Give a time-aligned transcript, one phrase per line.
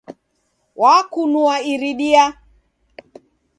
[0.81, 2.25] Wakunua iridia